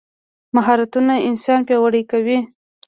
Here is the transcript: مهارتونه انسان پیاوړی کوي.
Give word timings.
مهارتونه 0.55 1.13
انسان 1.29 1.59
پیاوړی 1.67 2.01
کوي. 2.11 2.39